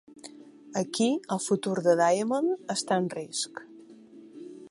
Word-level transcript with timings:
Aquí, 0.79 1.09
el 1.35 1.41
futur 1.49 1.75
de 1.89 1.95
Diamond 2.01 2.73
està 2.77 2.99
en 3.05 3.13
risc. 3.19 3.65